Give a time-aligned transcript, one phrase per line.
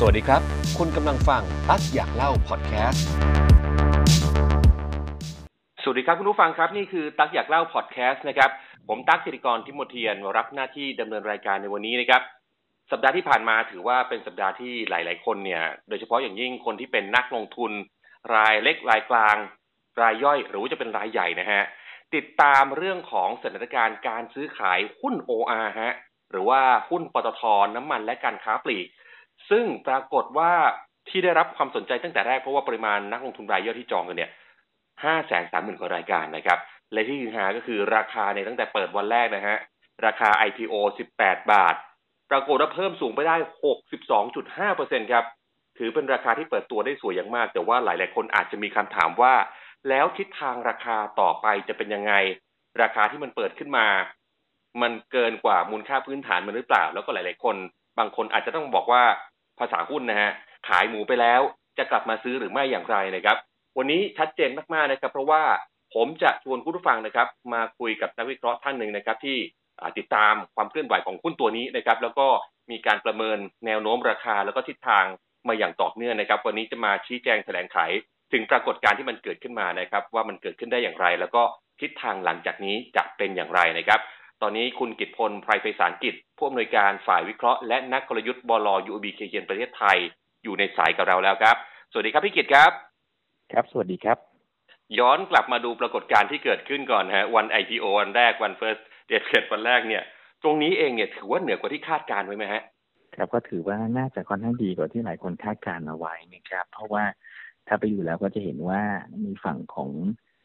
[0.00, 0.42] สวัสดีครับ
[0.78, 3.04] คุณกำลังฟังตั๊กอยากเล่าพอดแคสต์
[5.82, 8.50] สวัสดีครับคุณผู้ฟังครับ นี่คือตั๊กอยากเล่าพอดแคสต์นะครับ
[8.88, 12.22] ผมตั๊กธิติกรทิมโมเทียนรับหน้าที่ดำเนินรายการในวันนี้นะครับ
[12.90, 17.72] สัปดาห์ที่ผ่านมาถือว่าเป็นสัปดาห์ที่หลาย ๆ คนเนี่ย โดยเฉพาะอย่างยิ่งคนที่เป็นนักลงทุน
[18.34, 19.36] รายเล็กรายกลาง
[20.00, 21.62] รายย่อยหรือว่าจะเป็นรายใหญ่นะฮะ
[22.14, 25.94] ติดตามเรื่องของสถานการณ์การซื้อขายหุ้น OR ฮะ
[26.30, 27.42] หรือว่าหุ้นปตท
[27.76, 28.88] น้ำมันและการค้าปลีก
[29.50, 30.52] ซึ่งปรากฏว่า
[31.08, 34.30] ที่ได้รับความสนใจตั้งแต่แรกเพราะว่าปริมาณนักลงทุนรายย่อยที่จองกันเนี่ย
[35.04, 36.58] ห้าแสนสามหมื่นกว่ารายการนะครับ
[36.92, 39.56] และที่ฮือฮาก็คือราคาในตั้งแต่เปิดวันแรกนะฮะ
[40.06, 40.74] ราคา IPO
[41.14, 41.74] 18บาท
[42.30, 43.36] ปรากฏว่าเพิ่มสูงไปได้
[44.24, 45.24] 62.5%ครับ
[45.78, 49.34] ถือเป็นราคาที่เปิดตัวได้สวยอย่างมาก แต่ว่าหลาย ๆ คนอาจจะมีคำถามว่า
[49.88, 52.12] แล้วทิศทางราคาต่อไปจะเป็นยังไง
[52.82, 53.86] ราคาที่มันเปิดขึ้นมา
[54.82, 57.56] มันเกินกว่ามูลค่าพื้นฐานมันหรือเปล่า แล้วก็หลาย ๆ คน
[57.98, 59.02] บางคนอาจจะต้องบอกว่า
[59.58, 60.30] ภาษาหุ้นนะฮะ
[60.68, 61.40] ขายหมูไปแล้ว
[61.78, 63.36] จะกลับมาซื้อหรือไม่อย่างไรนะครับ
[63.78, 65.42] วันนี้ชัดเจนมากๆนะครับ เพราะว่า
[65.94, 69.38] ผมจะชวนคุณผู้ฟังนะครับ มาคุยกับนักวิเคราะห์ท่านหนึ่งนะครับ ที่
[69.98, 72.26] ติดตามความเคลื่อนไหวของหุ้นตัวนี้นะครับ แล้วก็
[72.70, 75.04] มีการประเมินแนวโน้มราคาแล้วก็ทิศทาง
[75.48, 77.78] มาอย่างต่อเนื่องนะครับ วันนี้จะมาชี้แจงแถลงไข
[78.32, 81.42] ถึงปรากฏการณ์ที่มันเกิดขึ้นมานะครับ ว่ามันเกิดขึ้นได้อย่างไร แล้วก็
[81.80, 84.00] ทิศทางหลังจากนี้จะเป็นอย่างไรนะครับ
[84.42, 89.98] ตอนนี้คุณกิตพลไพรไพศาลกิจ ผู้อำนวยการฝ่ายวิเคราะห์และนักกลยุทธ์บลยูบีเคเยนประเทศไทย
[90.42, 91.56] อยู่ในสายกับเราแล้วครับ
[91.90, 92.70] สวัสดีครับพี่กิตครับ
[93.52, 94.18] ครับ สวัสดีครับ
[94.98, 100.02] ย้อนกลับมาดูปรากฏการณ์ที่เกิดขึ้นก่อนฮะวัน IPO วันแรกวัน first day trade วันแรกเนี่ย
[100.42, 102.62] ตรงนี้เองเนี่ยถือว่าเหนือกว่าที่คาดการไว้ไหมฮะ
[103.16, 107.04] ครับก็ถือว่าน่าจะค่อนข้างดีกว่าที่หลายคนคาดการเอาไว้นะครับ เพราะว่า
[107.66, 108.80] ถ้าไปอยู่แล้วก็จะเห็นว่า
[109.24, 109.90] มีฝั่งของ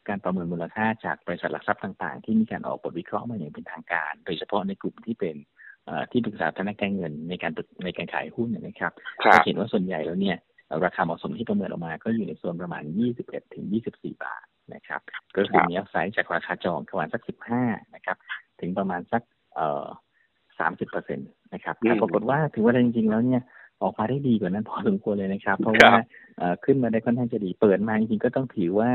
[0.08, 5.36] การประเมินมูลค่าจากบริษัทหลักทรัพย์ต่างๆ ที่มีการออกบทวิเคราะห์มาอย่างเป็นทางการ โดยเฉพาะในกลุ่มที่เป็น
[6.10, 7.52] ที่ปรึกษาทางการเงินในการ
[7.84, 8.92] ในการขายหุ้นนะครับ
[9.34, 10.36] จะเห็นว่าส่วนใหญ่แล้วเนี่ย
[10.84, 12.82] ราคาเหมาะสมที่ประเมินออกมาก็อยู่ในโซนประมาณ
[13.18, 14.44] 21ถึง24 บาท
[14.74, 15.00] นะครับ
[15.36, 17.22] ก็คือมีอัพไซด์จากราคาจองประมาณสัก
[17.56, 18.16] 15 นะครับ
[18.60, 19.22] ถึงประมาณสัก
[19.54, 19.86] เอ่อ
[20.58, 23.42] 30เปอร์เซ็นต์นะครับแต่ปรากฏว่าถือว่าจริงๆแล้วเนี่ย
[23.82, 25.92] ออกมาได้ดีกว่านั้นพอสมควรเลยนะครับ เพราะว่า
[26.64, 28.90] ขึ้นมาได้ค่อนข้างจะดีเปิดมาจริงๆก็ต้องถือว่า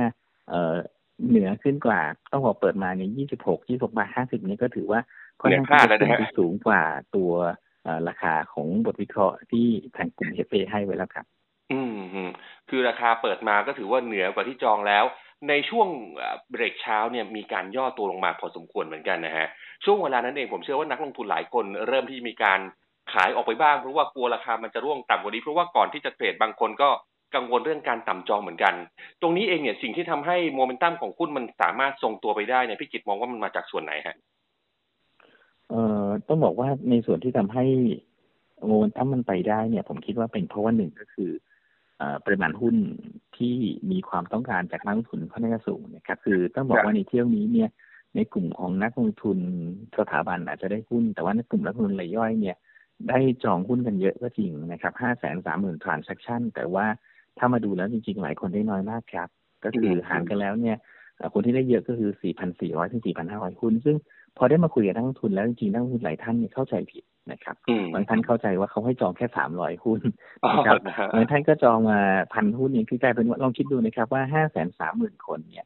[1.18, 2.02] เอ่อเหนือขึ้นกว่า
[2.32, 5.00] ต้องบอกเปิดมาเนี่ย26 26บาท50นี่ก็ถือว่า
[5.42, 5.84] ค่อนข้าง
[6.22, 6.82] จะสูงกว่า
[7.16, 7.32] ตัว
[8.08, 9.68] ราคาของบทวิเคราะห์ที่
[9.98, 11.26] ทางกลุ่มเฮเปให้ไว้แล้วครับ
[11.72, 11.82] อื
[12.28, 12.30] ม
[12.70, 15.06] คือราคาเปิดมาก็ถือว่าเหนือกว่าที่จองแล้ว
[15.50, 15.88] ในช่วง
[16.52, 19.48] เบรกเช้าเนี่ยมีการย่อตัวลงมาพอสมควรเหมือนกันนะฮะ
[19.86, 22.60] ช่วงเวลานั้นเองผมเชื่อว่านักลงทุนหลายคนเริ่มที่มีการ
[23.14, 26.90] ขายออกไปบ้างเพราะว่ากลัวราคามันจะร่วงต่ำกว่านี้เพราะว่าก่อนที่จะเทรดบางคนก็
[27.36, 28.74] กังวลเรื่องการต่ำจองเหมือนกัน
[29.22, 34.18] ตรงนี้เองเนี่ยสิ่งที่ทำให้โมเมนตัมของหุ้นมันสามารถทรงตัวไปได้เนี่ยพี่กิตมองว่ามันมาจากส่วนไหนฮะ
[35.70, 37.66] เอ่อต้องบอกว่าในส่วนที่ทำให้
[38.68, 41.32] โมเมนตัมมันไปได้เนี่ย ผมคิดว่าเป็นเพราะว่าหนึ่งก็คือ
[42.26, 42.76] ปริมาณหุ้น
[43.38, 43.56] ที่
[43.92, 47.70] มีความต้องการจากนักลงทุนค่อนข้างสูงนะครับคือต้องบอกว่าในเที่ยวนี้เนี่ย
[48.16, 49.38] ในกลุ่มของนักลงทุน
[50.00, 52.58] สถาบันอาจจะได้หุ้น แต่ว่าในกลุ่มนักลงทุนรายย่อยเนี่ย
[53.10, 56.86] ได้จองหุ้นกันเยอะก็จริงนะครับห้าแสนสามหมื่น transaction แต่ว่า
[57.40, 59.30] ถ้ามาดูแล้วจริงๆ หลายคนได้น้อยมากครับ
[59.64, 60.78] ก็คือหารกันแล้วเนี่ย
[61.34, 62.12] คนที่ได้เยอะก็คือ
[62.52, 63.96] 4,400 ถึง 4,500 หุ้น ซึ่ง
[64.38, 67.56] พอได้มาคุยกับนักลงทุนแล้วจริงๆ นักลงทุนหลายท่านเนี่ยเข้าใจผิดนะครับ
[67.94, 70.00] บางท่านเข้าใจว่าเขาให้จองแค่ 300 หุ้น
[70.54, 70.76] นะครับ
[71.16, 72.00] บางท่านก็จองมา
[72.34, 74.44] พันหุ้นเนี่ยคือกลายเป็นว่าลองคิดดูนะครับว่า
[74.86, 75.66] 530,000 คนเนี่ย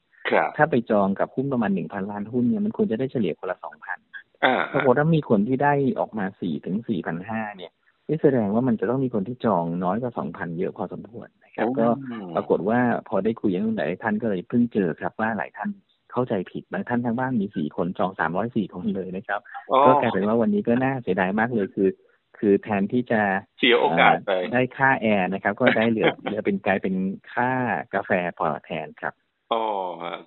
[0.57, 6.75] ถ้าไปจองกับหุ้นประมาณ 1,000 ล้านหุ้นเนี่ยมันควรจะได้เฉลี่ยคนละ 2,000ปรากฏว่ามีคนที่ได้ออกมา 4 ถึง
[7.17, 7.71] 4,500 เนี่ย
[8.11, 11.88] นี่แสดงว่ามันจะต้องมีคนที่จองน้อยกว่า2,000เยอะพอสมควรนะครับ ก็
[12.35, 15.69] ปรากฏว่าพอได้คุยกับหลายท่านก็เลยเพิ่งเจอครับว่าหลายท่าน
[16.11, 19.39] เข้าใจผิดบางท่านทางบ้านมีสี่คนจองสามร้อยสี่คนเลยนะครับ
[19.88, 21.89] ก็กลายเป็นว่าวันนี้ก็น่าเสียดายมากเลยคือ
[22.38, 23.22] คือแทนที่จะ
[23.59, 26.95] เสียโอกาสไปได้ค่าแอร์นะครับ ก็ได้เหลือเหลือเป็นกลายเป็น
[27.33, 27.49] ค่า
[27.93, 29.13] กาแฟพอแทนครับ
[29.51, 29.63] อ๋อ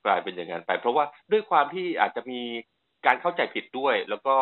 [0.07, 2.41] กลายเป็นอย่างนั้นไป เพราะว่าด้วยความที่อาจจะมี
[3.07, 4.35] การเข้าใจผิดด้วย แล้วก็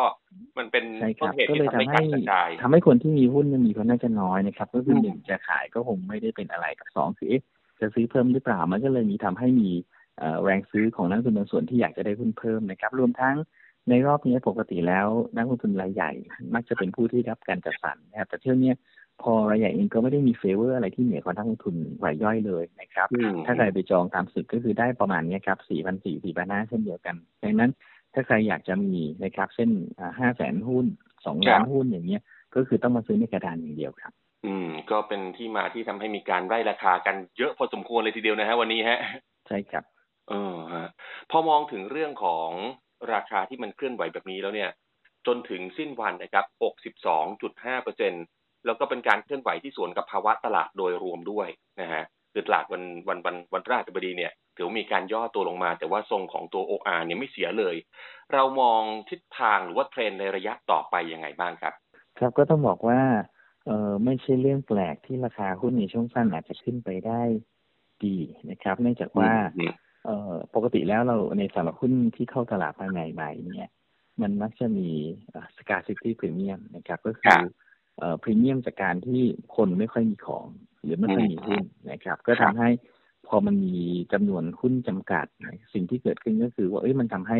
[0.57, 0.83] มันเป็น
[1.21, 7.33] ต้นเหตุที่ทำให้การกระจายทำให้คนที่มีหุ้นมีคนน่าจะน้อยนะครับ ก็คือหนึ่งจะขายก็คงไม่ได้เป็นอะไรกับสองคือ
[7.79, 9.69] จะซื้อเพิ่มหรือเปล่ามันก็เลยมีทำให้มี
[10.43, 13.35] แรงซื้อของนักลงทุนบางส่วนที่อยากจะได้หุ้นเพิ่มนะครับ รวมทั้ง
[13.89, 16.11] ในรอบนี้ปกติแล้วนักลงทุนรายใหญ่
[16.53, 18.73] มักจะเป็นผู้ที่รับการจัดสรรนะครับแต่เที่ยวนี้
[19.21, 21.75] พอรายใหญ่เองก็ไม่ได้มีเฟเวอร์อะไรที่เหนือกว่านักลงทุน
[22.05, 23.07] รายย่อยเลยนะครับ
[23.45, 27.71] ถ้าใครไปจองตามสุดก็คือได้ประมาณนี้ครับสี่พันสี่สี่พันห้าเช่นเดียวกันดังนั้น
[28.13, 29.69] ถ้าใครอยากจะมีนะครับเช่น
[30.19, 30.85] ห้าแสนหุ้น
[31.25, 32.21] สองล้านหุ้นอย่างเงี้ย
[32.55, 34.13] ก็คือต้องมาซื้อในกระดานอย่างเดียวครับ
[34.45, 38.99] อืม ก็เป็นที่มาที่ทำให้มีการไล่ราคากันเยอะพอสมควรเลยทีเดียวนะฮะวันนี้ฮะ
[39.47, 39.83] ใช่ครับ
[40.29, 40.87] เออฮะ
[41.31, 42.49] พอมองถึงเรื่องของ
[43.13, 44.69] ราคาที่มันเคลื่อนไหวแบบนี้แล้วเนี่ย
[45.27, 46.45] จนถึงสิ้นวันนะครับ
[47.15, 48.13] 62.5เปอร์เซ็น
[48.65, 51.47] แล้วก็เป็นการเคลื่อนไหวที่สวนกับภาวะตลาดโดยรวมด้วย
[51.81, 57.75] นะฮะคือตลาดวันวันวันวันพฤหัสบดีเนี่ย ถือว่ามีการย่อตัวลงมา แต่ว่าทรงของตัว OR เนี่ยไม่เสียเลย
[58.33, 61.73] เรามองทิศทางหรือว่าเทรนในระยะต่อไปยังไงบ้างครับ
[62.19, 63.01] ครับก็ต้องบอกว่า
[63.65, 67.21] เออไม่ใช่เรื่องแปลกที่ราคาหุ้นในช่วงสั้นอาจจะขึ้นไปได้
[68.05, 68.17] ดี
[68.49, 69.73] นะครับ เนื่องจากว่าอืม
[70.05, 73.69] เอ่อปกติแล้วเราในสำหรับหุ้นที่เข้าตลาดมาใหม่ๆเนี่ย
[74.21, 74.89] มันมักจะมี
[75.57, 77.41] scarcity premium นะครับ ก็คืครัอบ
[77.97, 79.21] เอ่อ premium จากการที่
[79.55, 80.45] คนไม่ค่อยมีของ
[80.83, 82.69] หรือไม่ค่อยมีหุ้นนะครับ ก็ครัทำบให้
[83.27, 83.75] พอมันมี
[84.13, 85.25] จำนวนหุ้นจำกัด
[85.73, 87.39] สิ่งที่เกิดขึ้นก็คือว่าเอ้ยมันทำให้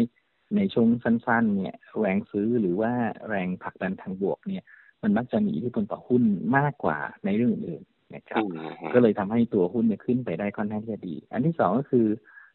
[0.56, 2.92] ในช่วงสั้น ๆ เนี่ย แรงซื้อหรือว่า
[3.30, 4.64] แรงผลักดันทางบวกเนี่ย
[5.04, 6.24] มันมักจะมีอิทธิพลต่อหุ้น
[6.58, 12.08] มากกว่าในเรื่องอื่นๆนะครับอืมก็เลยทำให้ตัวหุ้นเนี่ยขึ้นไปได้ค่อนข้างที่จะดี อันที่สองก็คือ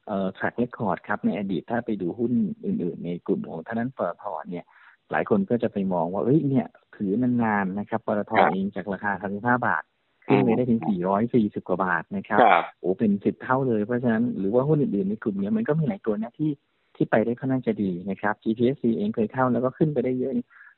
[0.07, 2.33] เอ่อ track record ครับในอดีตถ้าไปดูหุ้น
[2.67, 4.65] อื่น ๆ ในกลุ่มของท่านั้นปตทเนี่ย
[5.11, 6.67] หลายคนก็จะไปมองว่าเอ้ยเนี่ย
[6.97, 9.83] ถือนานๆนะครับปตทครับเองจากราคา35บาท
[10.29, 10.81] ขึ้นไปได้ถึง
[11.25, 16.51] 440 กว่าบาทนะครับครับโอ้เป็นสิบเท่าเลยเพราะฉะนั้นหรือว่าหุ้นอื่นๆในกลุ่มเนี้ยมันก็มีหลายตัวนะที่
[16.97, 20.33] ที่ไปได้ค่อนข้างจะดีนะครับ GPSC เองเคยเข้าแล้วก็ขึ้นไปได้เยอะ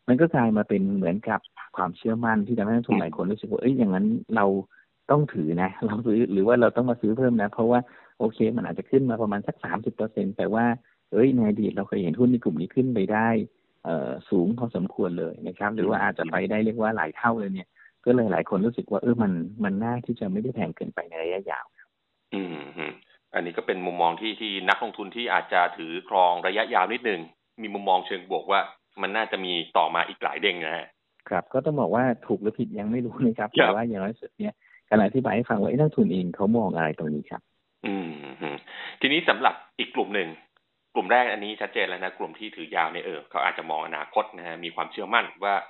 [0.09, 1.41] มันก็กลายมาเป็นเหมือนกับ
[1.77, 4.07] ความเชื่อมั่นที่ทำให้นักลงทุนหลายคนรู้สึกว่าเอ้ยอย่างนั้น
[4.37, 4.47] เรา
[5.11, 7.81] ต้องถือนะ เราซื้อหรือว่าเราต้องมาซื้อเพิ่มนะ เพราะว่า
[8.19, 10.65] โอเค มันอาจจะขึ้นมาประมาณสักสามสิบเปอร์เซ็นแต่ว่า
[11.13, 13.29] เอ้ยในอดีตเราเคยเห็นหุ้นในกลุ่มนี้ขึ้นไปได้
[13.85, 17.69] เอ่อสูงพอสมควรเลยนะครับ หรือว่าอาจจะไปได้เรียกว่าหลายเท่าเลยเนี่ย
[18.05, 19.33] ก็เลยหลายคนรู้สึกว่าเออมัน
[19.65, 21.67] มันน่าที่จะไม่ได้แพงเกินไปในระยะยาว
[22.35, 22.93] อืมอืม
[23.35, 27.21] อันนี้ก็เป็นมุมมองที่ที่นักลงทุนที่อาจจะถือครองระยะยาวนิดนึง
[27.63, 28.61] มีมุมมองเชิงบวกว่า
[29.03, 30.87] มันน่าจะมีต่อมาอีกหลายเด้งนะฮะ
[31.29, 34.55] ครับ ก็ต้องบอกว่าถูกหรือผิดยังไม่รู้นะครับครับแต่ว่าอย่างน้อยสุดเนี่ย
[34.89, 37.43] การอธิบายให้ฟังว่าเอ้นักลงทุนเองเขามองอะไรตรงนี้ครับ
[37.87, 38.09] อืม
[38.41, 38.57] อืม
[39.01, 40.29] ทีนี้สำหรับอีกกลุ่มหนึ่ง
[40.95, 45.65] กลุ่มแรกอันนี้ชัดเจนแล้วนะ กลุ่มที่ถือยาวเนี่ยเออเขาอาจจะมองอนาคตนะฮะมีความเชื่อมั่นว่าอะ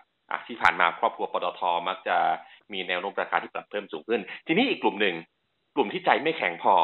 [0.48, 2.16] ที่ผ่านมาครอบครัวปตทมักจะ
[2.72, 5.16] มีแนวโน้มราคาที่ปรับเพิ่มสูงขึ้น ทีนี้อีกกลุ่มหนึ่ง
[5.76, 6.74] กลุ่มที่ใจไม่แข็งพอ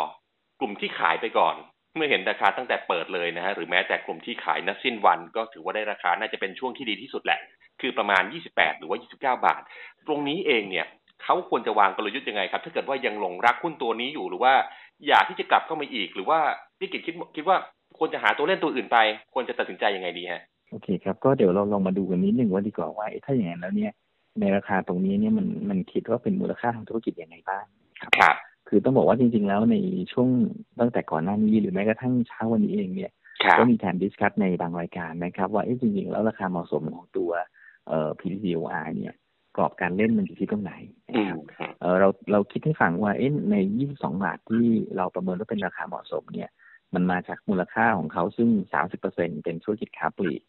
[0.61, 1.57] กลุ่มที่ขายไปก่อน
[1.97, 7.39] เมื่อเห็นราคาตั้งแต่เปิดเลยนะฮะหรือแม้แต่กลุ่มที่ขายนัดสิ้นวัน ก็ถือว่าได้ราคาน่าจะเป็นช่วงที่ดีที่สุดแหละ
[7.81, 8.23] คือประมาณ
[8.53, 9.15] 28 หรือว่า 29
[9.47, 9.63] บาท
[10.07, 10.87] ตรงนี้เองเนี่ย
[11.23, 14.55] เขาควรจะวางกลยุทธ์ยังไงครับ ถ้าเกิดว่ายังหลงรักหุ้นตัวนี้อยู่หรือว่า
[15.09, 16.39] อยากที่จะกลับเข้ามาอีก หรือว่า
[16.79, 17.57] พี่กิจคิดคิดว่า
[17.99, 18.99] ควรจะหาตัวเล่นตัวอื่นไป
[19.35, 23.93] ควรจะตัดสินใจยังไงดีฮะ โอเคครับก็เดี๋ยวเราลองมาดูกันนิดนึงว่าดีกว่าว่าเอ๊ะถ้าอย่างนั้นแล้วเนี่ย
[24.41, 27.65] ในราคาตรงนี้เนี่ยมันมันคิดว่าเป็นมูลค่าทางธุรกิจยังไงบ้าง
[28.01, 28.37] ครับครับ
[28.69, 29.77] คือต้องบอกว่าจริง ๆ แล้วใน
[30.13, 30.29] ช่วง
[30.81, 37.31] ตั้งแต่ก่อนหน้านี้หรือแม้กระทั่งเช้าวันนี้เองเนี่ยครับก็มีการดิสคัตในบางรายการนะครับ ว่าเอ๊ะจริงๆ แล้วราคาเหมาะสมของตัว
[37.89, 39.15] เอ่อ PTCOR เนี่ย
[39.57, 40.73] กรอบการเล่นมันอยู่ที่ตรงไหน
[41.17, 43.57] อืนะคมรับเออเราเราคิดให้ฟังว่าเอ๊ะใน
[43.89, 44.65] 22 บาทที่
[44.97, 46.51] เราประเมินว่าเป็นราคาเหมาะสมเนี่ย
[46.95, 48.49] มันมาจากมูลค่าของเขาซึ่ง
[48.97, 50.43] 30%เป็นธุรกิจค้าปลีก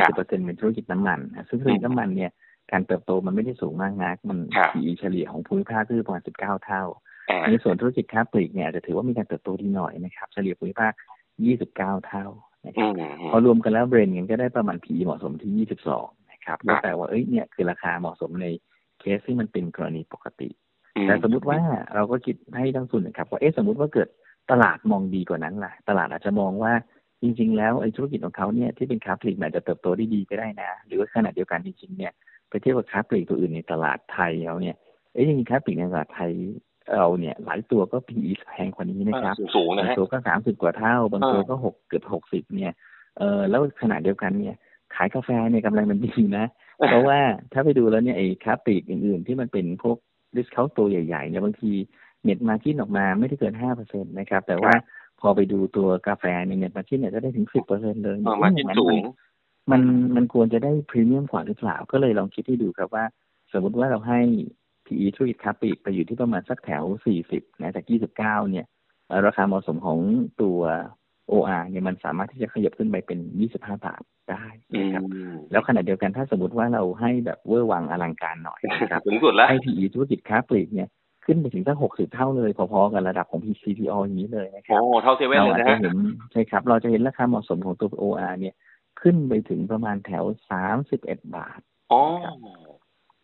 [0.00, 2.30] ครับ70%เป็นธุรกิจน้ำมันนะซึ่งธุรกิจน้ำมันเนี่ย
[2.72, 6.82] การเติบโตมันไม่ได้สูงมากนัก มันครับ PE เฉลี่ยของภูมิภาคคือประมาณ19เท่า
[7.30, 10.92] อ่า ในส่วนธุรกิจค้าปลีกเนี่ยอาจจะถือว่ามีการเติบโตดีหน่อยนะครับ เฉลี่ยภูมิภาค
[11.48, 12.26] 29เท่า
[12.66, 18.46] นะคอืรับมพอรวมกันแล้วเบรนกันก็ได้ประมาณ PE เหมาะสมที่22นะครับครัก็บแปลว่าเอ้ยเนี่ยคือราคาเหมาะสมใน
[19.00, 20.48] เคสที่มันเป็นกรณีปกติ
[20.96, 21.58] อืแต่สมมุติว่า
[21.94, 24.08] เราก็คิดให้ทั้งทุนนะครับว่าเอ๊ะสมมติว่าเกิด
[24.50, 26.72] ตลาดมองดีกว่านั้นล่ะ ตลาดอาจจะมองว่า
[27.22, 32.12] จริง ๆ แล้วไอ้ธุรกิจของเขาเนี่ยที่เป็นค้าปลีกมันอาจจะเติบโตได้ดีก็ได้นะ หรือว่าขณะเดียวกันจริงๆเนี่ย
[32.48, 34.76] ไปเทียบกับค้าปลีกตัวอื่นในตลาดไทยเราเนี่ย
[35.12, 36.30] เอ๊ะจริงๆค้าปลีกในตลาดไทย
[36.94, 42.72] เราเนี่ยหลายตัวก็ PE แพงกว่านี้นะครับสูงสูงๆนะบางตัวก็สามสิบกว่าเท่า บางตัวอ่าก็หกเกือบหกสิบเนี่ย
[43.18, 44.56] เออแล้วขณะเดียวกันเนี่ย
[44.94, 46.46] ขายกาแฟเนี่ยกำไรมันดีนะ
[46.88, 47.18] เพราะว่า
[47.52, 49.96] ถ้าไปดูแล้วเนี่ยไอ้ค้าปลีกอื่นๆ ที่มันเป็นพวก
[50.36, 51.72] discount ตัวใหญ่ๆเนี่ยบางที
[52.24, 54.72] net margin ออกมาไม่ได้เกินห้าเปอร์เซ็นต์นะครับ แต่ว่า
[55.22, 59.02] พอไปดูตัวกาแฟเนี่ย net margin เนี่ยจะได้ถึงสิบเปอร์เซ็นต์เลยเออ margin สูง
[59.70, 59.82] มัน
[60.16, 63.04] มันควรจะได้พรีเมียมกว่าหรือเปล่า ก็เลยลองคิดให้ดูครับว่า
[63.52, 64.20] สมมติว่าเราให้
[64.86, 66.82] PE ธุรกิจค้าปลีกไปอยู่ที่ประมาณสักแถว
[67.22, 68.66] 40 นะจาก 29 เนี่ย
[69.08, 69.98] เอ่อราคาเหมาะสมของ
[70.42, 70.58] ตัว
[71.30, 73.18] OR เนี่ยมันสามารถที่จะขยับขึ้นไปเป็น
[73.50, 75.02] 25 บาทได้อืนะครับ
[75.32, 80.88] มแล้วขณะเดียวกันถ้าสมมติว่าเราให้แบบเวอร์วังอลังการหน่อยนะครับสูงสุดแล้วให้ PE ธุรกิจค้าปลีกเนี่ย
[81.24, 85.94] ขึ้นไปถึงสัก60เท่าเลย พอๆกับระดับของ PCPO อย่างนี้เลยนะคโอ้รับเท่าเซเว่นเราเลยอาจนะจะฮะเห็น
[86.32, 88.54] ใช่ครับ เราจะเห็นราคาเหมาะสมของตัว OR เนี่ย
[89.00, 90.24] ขึ้นไปถึงประมาณแถว
[90.78, 91.60] 31บาท
[91.92, 92.02] อ๋อ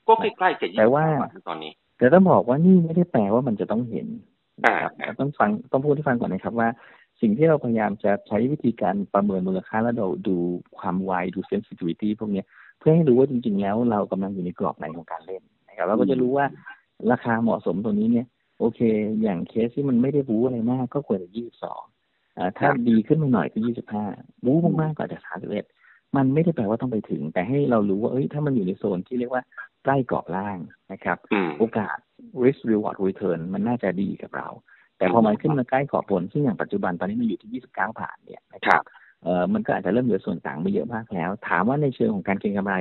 [0.08, 4.08] ก็ใกล้ๆกับยี่แต่สิบว่าบาทตอนนี้แต่ต้องบอกว่านี่ไม่ได้แปลว่ามันจะต้องเห็น
[4.64, 6.68] นะครับอ่าต้องฟังต้องพูดให้ฟังก่อนนะครับว่า
[7.20, 10.36] สิ่งที่เราพยายามจะใช้วิธีการประเมินมูลค่าแล้วเราดู
[10.78, 12.46] ความไวดู sensitivity พวกเนี้ย
[12.78, 16.46] เพื่อให้รู้ว่าจริงๆแล้วเรากำลังอยู่ในกรอบไหนของการเล่นนะครับเราก็จะรู้ว่า
[17.10, 18.26] ราคาเหมาะสมตัวนี้เนี่ย
[18.58, 18.80] โอเค
[19.22, 21.82] อย่างเคสที่มันไม่ได้ bull อะไรมาก ก็ควรจะยี่สิบสอง
[22.58, 24.04] ถ้าดีขึ้นมาหน่อยก็ยี่สิบห้า
[24.44, 25.64] bull มากๆก็อาจจะสามสิบเอ็ด
[26.16, 29.42] มันไม่ได้แปลว่าต้องไปถึง แต่ให้เรารู้ว่าเอ้ยถ้ามันอยู่ในโซนที่เรียกว่า
[29.84, 30.58] ใกล้กรอบล่าง
[30.92, 31.96] นะครับอืมโอกาส
[32.42, 34.48] risk reward return มันน่าจะดีกับเรา
[34.98, 38.84] แต่พอมันขึ้นมาใกล้ขอบบนซึ่งอย่างปัจจุบันตอนนี้มันอยู่ที่29บาทเนี่ยนะคครัรับบ
[39.22, 42.74] เออมันก็อาจจะเริ่มเหลือส่วนต่างไม่เยอะมากแล้ว ถามว่าในเชิงของการเก็งกำไร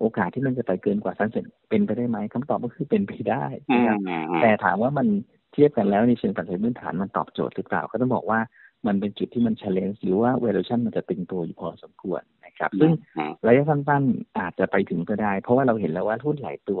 [0.00, 5.06] โอกาสที่มันจะไปเกินกว่า consensusเป็นไปได้ไหมคำตอบก็คือเป็นไปได้อืมนะครับอืมแต่ถามว่ามัน
[5.52, 8.40] เทียบกันแล้วในเชิงปัจจัยพื้นฐานมันตอบโจทย์หรือเปล่า ก็ต้องบอกว่า
[8.86, 16.80] มันเป็นจุดที่มัน challenge หรือว่า valuation มันจะตึงตัวอยู่พอสมควรนะครับ ซึ่งอืมระยะสั้นๆอาจจะไปถึงก็ได้ เพราะว่าเราเห็นแล้วว่าหุ้นหลายตัว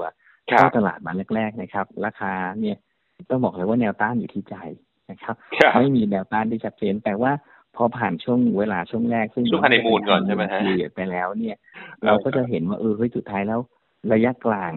[0.50, 2.76] ครัเข้าบตลาดมาแรก ๆนะครับ ราคาเนี่ย
[3.30, 4.56] ต้องบอกเลยว่าแนวต้านอยู่ที่ใจ
[5.10, 7.32] นะครับครับไม่มีแนวต้านที่ชัดเจนแต่ว่า
[7.78, 11.56] พอผ่านช่วงเวลาช่วงแรกซึ่งช่วง honeymoon ก่อนใช่ไหมฮะเปลี่ยนไปแล้วเนี่ย
[12.04, 13.60] เราก็จะเห็นว่าเออเฮ้ยสุดท้ายแล้ว
[14.12, 14.72] ระยะกลาง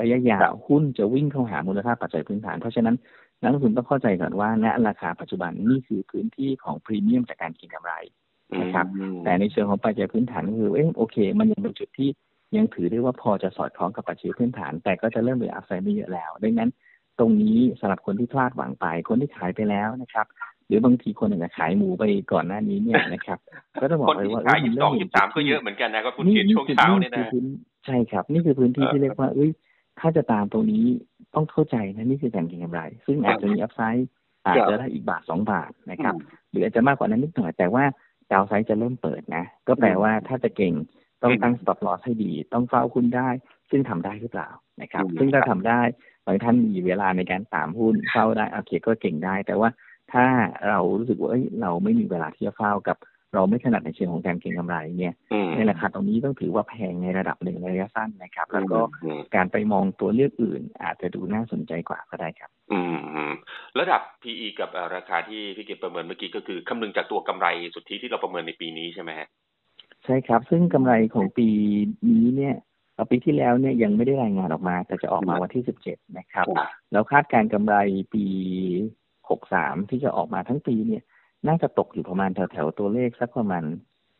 [0.00, 2.96] ระยะยาวหุ้นจะวิ่งเข้าหามูลค่าปัจจัยพื้นฐาน เพราะฉะนั้น
[3.42, 7.94] นักลงทุนต้องเข้าใจก่อนว่าณราคาปัจจุบันนี่คือพื้นที่ของพรีเมียมจากการเก็งกำไร
[8.60, 12.08] นะครับอืมแต่ในเชิงของปัจจัยพื้นฐานก็คือเอ้โอเค มันยังเป็นจุดที่
[12.56, 16.70] ยังถือได้ว่าพอจะสอดคล้องกับปัจจัยพื้นฐาน แต่ก็จะเริ่มเหลืออัพไซด์ไม่เยอะแล้วดังนั้น
[17.18, 20.26] ตรงนี้สำหรับคนที่พลาดหวังไปคนที่ขายไปแล้วนะครับ
[20.68, 23.38] หรือบางทีคนอาจจะขายหมูไปก่อนหน้านี้เนี่ยนะครับ
[23.80, 27.44] ก็ต้องบอคกนเลยที่ว่าขายเยี่สิบสองริ่ยี่สิบเห็สามจุดก็ที่เยอะเหมือนกันนะก็คุณเขียนช่วงเช้าเนี่ยคืนะอพื้น
[27.86, 29.50] ใช่ครับ นี่คือพื้นที่เออที่เรียกว่าเอ้ย
[30.00, 30.84] ถ้าจะตามตรงนี้
[31.34, 34.08] ต้องเข้าใจนะนี่คือการเก็งกำไร ซึ่งอาจจะมีอัพไซด์
[34.46, 36.14] อาจจะได้อีกบาทสองบาทนะครับ
[36.50, 37.84] หรืออาจจะมากกว่านั้นนิดหน่อยแต่ว่า
[38.32, 40.74] ดาวไซด์จะเริ่มเปิดนะ ก็แปลว่าถ้าจะเก่ง
[41.22, 43.28] ต้องตั้ง stop loss ให้ดี ต้องเฝ้าคุณได้
[43.70, 44.48] ซึ่งทำได้หรือเปล่า
[44.82, 45.80] นะครับอืมซึ่งถ้าทำได้
[46.26, 49.68] บางท่านมีเวลาในการตามหุ้นเฝ้าได้โอเคก็เก่งได้ แต่ว่า
[50.12, 50.26] ถ้า
[50.68, 52.98] เรารู้สึกว่าเอ้ยเราไม่มีเวลาที่จะเฝ้ากับ
[53.34, 63.32] เราไม่ถนัดในเชิงของการเก็งกำไรเนี่ยอืมในราคาตรงนี้ต้องถือว่าแพงในระดับหนึ่งในระยะสั้นนะครับ แล้วก็อืมการไปมองตัวเลือกอื่น อาจจะดูน่าสนใจกว่าก็ได้ครับ อืมอืม
[63.78, 69.28] ระดับ PE กับเอ่อราคาที่พี่เก็บประเมินเมื่อกี้ก็คือคำนึงจากตัวกำไรสุทธิที่เราประเมินในปีนี้ใช่ไหมฮะ
[70.04, 71.48] ใช่ครับ ซึ่งกำไรของปี
[72.10, 72.54] นี้เนี่ย
[72.94, 76.46] เอ่อปีที่แล้วเนี่ยยังไม่ได้รายงานออกมา แต่จะออกมาวันที่ 17 นะครับ
[76.92, 77.76] แล้วคาดการณ์กำไร
[78.14, 78.24] ปี
[79.28, 81.02] 63 ที่จะออกมาทั้งปีเนี่ย
[81.48, 83.64] น่าจะตกอยู่ประมาณแถวๆตัวเลขสักประมาณ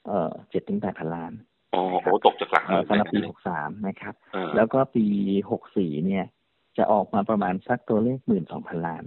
[0.07, 1.33] เอ่อ7ถึง8พันล้าน
[1.75, 5.05] อ๋อโอ้ตกจากหลักเอ่อหมื่นสำหรับปีเลย63นะครับเออแล้วก็ปี
[5.57, 6.25] 64เนี่ย
[6.77, 8.19] จะออกมาประมาณสักตัวเลข
[8.53, 9.05] 12,000ล้าน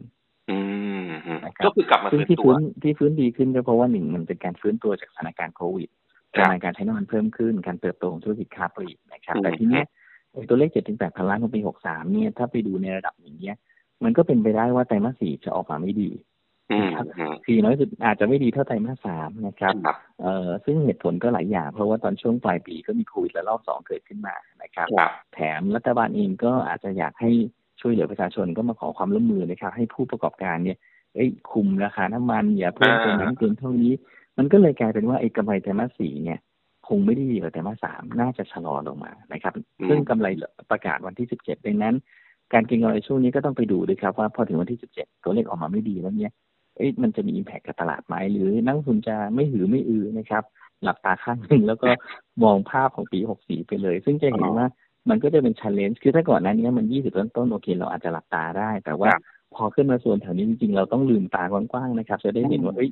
[0.52, 0.60] อื
[1.08, 5.90] มอืมนะครับก็คือกลับมาซึ่งฟื้นที่ตัวฟื้นที่ฟื้นดีขึ้นก็เพราะว่าหนึ่งมันเป็นการฟื้นตัวจากสถานการณ์โควิด
[6.36, 9.86] ครัปบริมาณการใช้น้ำมันเพิ่มขึ้น การเติบโตของธุรกิจค้าปลีกนะครับอืมแต่ทีเนี้ย
[10.34, 13.56] ไอ้ตัวเลข7-8พันล้านของปี63เนี่ย ถ้าไปดูในระดับอย่างเงี้ย
[14.04, 16.10] มันก็เป็นไปได้ว่าไตรมาสสี่จะออกมาไม่ดี
[16.72, 27.32] อืมอืมคือน้อยสุดอาจจะไม่ดีเท่าไตรมาสสามนะครับครับเอ่อซึ่งเหตุผลก็หลายอย่าง เพราะว่าตอนช่วงปลายปีก็มีโควิดระลอกสองเกิดขึ้นมานะครับครับ แถมรัฐบาลเองก็อาจจะอยากให้
[27.82, 30.78] ช่วยเหลือประชาชนก็มาขอความร่วมมือนะครับให้ผู้ประกอบการเนี่ย
[31.16, 33.92] เอ้ยคุมราคาน้ำมันอย่าเพิ่มเกินนั้นเกินเท่านี้
[34.38, 36.40] มันก็เลยกลายเป็นว่าไอ้กำไรไตรมาสสี่เนี่ย
[36.88, 40.28] คงไม่ได้ดีกว่าไตรมาสสามน่าจะชะลอลงมานะครับอืมซึ่งกำไร
[40.72, 41.96] ประกาศวันที่สิบเจ็ดดังนั้น
[42.54, 46.32] การเก็งกำไรช่วงนี้ก็ต้องไปดูด้วยครับว่าพอถึงวันที่สิบเจ็ดตัวเลขออกมาไม่ดีแล้วเนี่ย
[46.78, 50.44] เอ๊ะมันจะมีอิมแพคกับตลาดไหมหรือนักลงทุนจะไม่หือไม่อือนะครับ
[50.84, 51.88] หลับตาข้างหนึ่งแล้วก็
[52.44, 54.68] มองภาพของปีหกสี่ไปเลย ซึ่งจะเห็นว่า
[55.10, 59.22] มันก็จะเป็นชันเลนจ์คือถ้าก่อนหน้านี้มันยี่สิบต้นต้นๆโอเค เราอาจจะหลับตาได้ แต่ว่าครับ
[59.56, 62.90] พอขึ้นมาส่วนแถวนี้จริงๆ เราต้องลืมตากว้างๆนะครับ จะได้เห็นว่าเอ้ย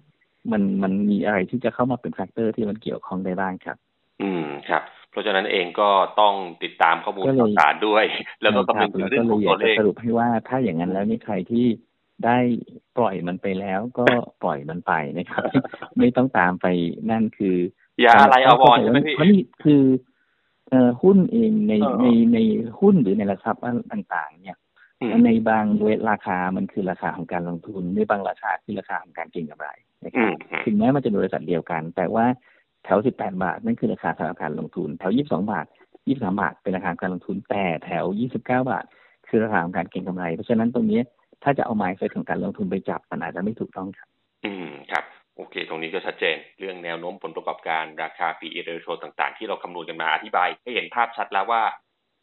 [0.51, 3.78] มันมันมีอะไรที่จะเข้ามาเป็นแฟกเตอร์ที่มันเกี่ยวข้องได้บ้างครับ
[4.22, 6.33] อืมครับเพ ราะฉะนั้นเองก็ต้อง
[6.63, 8.05] ติดตามข้อมูลก็เลยข่าวสารด้วย
[8.41, 11.67] แล้วก็ใช่คกำรัลับงถึงแล้วเรื่ก็องเลขอยงอยาตัวเลขกจะสรุปให้ว่าถ้าอย่างนั้นแล้วนี่ใครที่
[12.25, 12.39] ได้
[12.97, 14.05] ปล่อยมันไปแล้วก็
[14.43, 15.43] ปล่อยมันไปนะครับ
[15.99, 16.67] ไม่ต้องตามไป
[17.11, 17.57] นั่นคือ
[18.01, 19.83] อย่าอะไรอาวรณ์ใช่ไหมพี่เพราะนี่คือ
[20.69, 22.38] เอ่อหุ้นเองในเออในใน
[22.79, 23.61] หุ้นหรือในหลักทรัพย์
[23.93, 24.57] ต่างๆ เนี่ย
[25.01, 29.69] อืมในบางเวทราคามันคือราคาของการลงทุนในบางราคาคือราคาของการเก็งกำไร
[30.05, 32.25] นะคอืรับมอืมถึงแม้มันจะเป็นบริษัทเดียวกัน แต่ว่า
[32.86, 35.65] แถว 18 บาท นั่นคือราคาสำหรับการลงทุน แถว 22 บาท
[36.03, 38.86] 23 บาท เป็นราคาการลงทุน แต่แถว 29 บาท
[39.29, 41.01] คือราคาของการเก็งกำไร เพราะฉะนั้นตรงนี้
[41.43, 44.07] ถ้าจะเอาไมซ์เซตของการลงทุนไปจับมันอาจจะไม่ถูกต้องครับ
[44.45, 45.03] อืม ครับ
[45.36, 51.63] โอเค ตรงนี้ก็ชัดเจน เรื่องแนวโน้มผลประกอบการราคา PE ratio ต่างๆ ที่เราคำนวณกันมาอธิบาย ให้เห็นภาพชัดแล้วว่า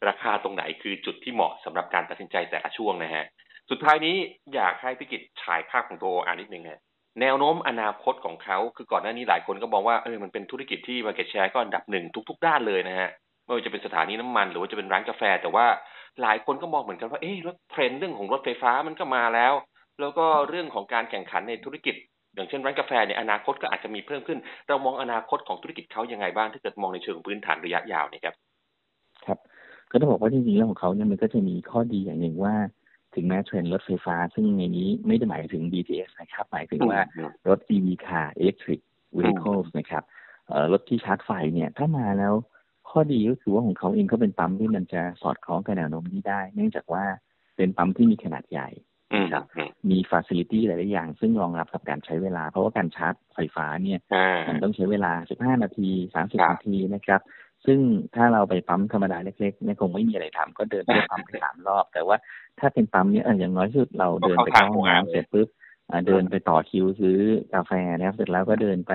[0.08, 3.24] ราคาตรงไหนคือจุดที่เหมาะสำหรับการตัดสินใจแต่ละช่วงนะฮะ
[3.70, 4.16] สุดท้ายนี้
[4.54, 6.80] อยากให้พิกิจฉายภาพของตัวอ่านนิดนึงฮะ
[7.20, 13.10] แนวโน้มอนาคตของเขา คือก่อนหน้านี้หลายคนก็มองว่าเออมันเป็นธุรกิจที่ market share ก็อันดับหนึ่งทุก ๆ ด้านเลยนะฮะ
[13.44, 15.66] ไม่ว่าจะเป็นสถานีน้ำมัน หรือว่าจะเป็นร้านกาแฟ แต่ว่า
[16.22, 19.52] หลายคนก็มองเหมือนกันว่าเอ๊ะรถเทรนด์เรื่องของรถไฟฟ้ามันก็มาแล้ว
[20.00, 21.94] แล้วก็เรื่องของการแข่งขันในธุรกิจ
[22.34, 28.34] อย่างเช่นร้านกาแฟเนี่ยอนาคตก็อาจจะมีเพิ่มขึ้น เรามองอนาคตของธุรกิจเขายังไงบ้างถ้าเกิดมองในเชิงพื้นฐานระยะยาวเนี่ยครับ
[29.26, 29.38] ครับ
[29.90, 32.54] ก็ต้องบอกว่าจริงๆเรื่องของเขาเนี่ยมันก็จะมีข้อดีอย่างหนึ่งว่า
[33.16, 38.80] ถึงแม้เทรนด์รถไฟฟ้า ซึ่งในนี้ไม่ได้หมายถึง BTS นะครับ หมายถึงว่าอืมรถ EV car electric
[39.18, 40.02] vehicles นะครับ
[40.48, 42.34] เอ่อรถที่ชาร์จไฟเนี่ยถ้ามาแล้ว
[42.90, 47.04] ข้อดีก็คือว่าของเขาเองก็เป็นปั๊มที่มันจะสอดคล้องกับแนวโน้มนี้ได้ เนื่องจากว่า
[47.56, 48.68] เป็นปั๊มที่มีขนาดใหญ่
[49.12, 55.12] อืมครับอืมมีฟ a ซิลิตี้หลาย ๆ อย่าง ซึ่งรองรับกับการใช้เวลา เพราะว่าการชาร์จไฟฟ้าเนี่ยอ่ามันต้องใช้เวลา
[55.56, 57.20] 15 นาทีครับ30 นาทีนะครับ
[57.66, 57.80] ซึ่ง
[58.16, 62.16] ถ้าเราไปปั๊มธรรมดาเล็กๆเนี่ยคงไม่มีอะไรทำก็เดินเที่ยวปั๊มไปสามรอบ แต่ว่า
[62.60, 65.48] ถ้าเป็นปั๊มเนี่ยเอออย่างน้อยที่สุดเราเดินไปเข้าห้องน้ำเสร็จปุ๊บ
[65.90, 67.18] อ่าเดินไปต่อคิวซื้อ
[67.54, 68.92] กาแฟนะครับเสร็จแล้วก็เดินไป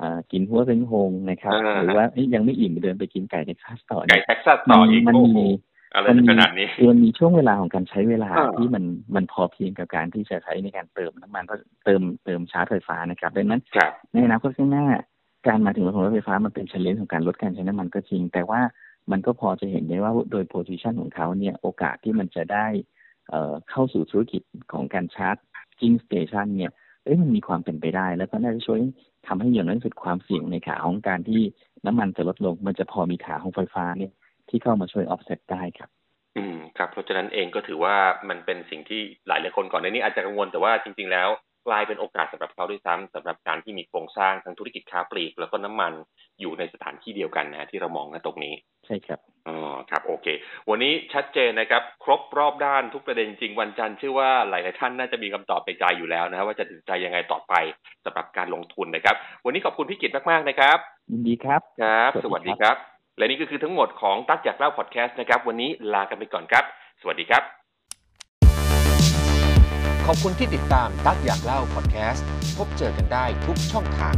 [0.00, 5.46] อ่ากินหัวเซ็งฮงนะครับอ่าหรือว่าเอ๊ะยังไม่อิ่มเดินไปกินไก่ในคลาสต่อไก่เนี่ยเท็กซัสต่ออีกมันโอ้โหมี
[5.94, 11.44] อะไรมันจะมีขนาดนี้คือมันมีช่วงเวลาของการใช้เวลาอ่าที่มันมันพอเพียงกับการที่จะใช้ในการเติมน้ำมัน
[11.84, 14.86] เติมเติมชาร์จไฟฟ้านะครับดังนั้นครับในอนาคตข้างหน้า
[15.46, 18.60] การมาถึงของรถไฟฟ้ามันเป็น challenge ของการลดการใช้น้ำมันก็จริง แต่ว่า
[19.10, 22.66] มันก็พอจะเห็นได้ว่าโดย position ของเขาเนี่ยโอกาสที่มันจะได้
[23.28, 24.42] เเข้าสู่ธุรกิจ
[24.72, 26.70] ของการ charging station เนี่ย
[27.04, 28.78] เอ้ยมันมีความเป็นไปได้ แล้วก็น่าจะช่วย
[29.26, 31.42] ทำให้อย่างน้อยสุดความเสี่ยงในขาของการที่
[31.86, 34.12] น้ำมันจะลดลง มันจะพอมีขาของไฟฟ้าเนี่ย
[34.48, 35.90] ที่เข้ามาช่วยออฟเซตได้ครับ
[36.36, 37.96] อืมครับ เพราะฉะนั้นเองก็ถือว่า
[38.28, 41.28] มันเป็นสิ่งที่หลายหลายคนก่อนในนี้อาจจะกังวลแต่ว่าจริง ๆ แล้ว
[41.66, 45.92] กลายเป็นโอกาสสำหรับเขาด้วยซ้ำสำหรับการที่มีโครงสร้างทั้งธุรกิจค้าปลีก แล้วก็น้ำมัน
[46.40, 48.54] อยู่ในสถานที่เดียวกันนะที่เรามองกันตรงนี้
[48.86, 49.56] ใช่ครับอ๋อ
[49.90, 50.26] ครับ โอเค
[50.70, 57.54] วันนี้ชัดเจนนะครับ ครบรอบด้านทุกประเด็นจริงวันจันทร์เชื่อว่าหลาย ๆ ท่านน่าจะมีคำตอบในใจอยู่แล้วนะครับว่าจะตัดสินใจยังไงต่อไป
[58.04, 60.78] สำหรับการลงทุนนะครับ วันนี้ขอบคุณพี่กิตมาก ๆ นะครับ
[61.12, 62.76] ยินดีครับครับสสวัวัสสดีดีคครับรับ
[63.18, 66.64] และนี่ก็คือทั้งหมดของตั๊กอยากเล่าพอดแคสต์นะครับ วันนี้ลากันไปก่อนครับ
[67.00, 67.59] สวัสดีครับ
[70.06, 72.26] ขอบคุณที่ติดตามตักอยากเล่าพอดแคสต์
[72.56, 74.14] พบเจอกันได้ทุกช่องทาง